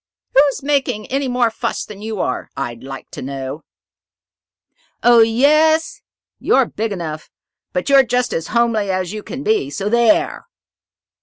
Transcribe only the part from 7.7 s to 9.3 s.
but you're just as homely as you